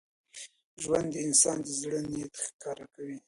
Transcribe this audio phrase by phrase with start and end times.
[0.83, 3.17] ژوند د انسان د زړه نیت ښکاره کوي.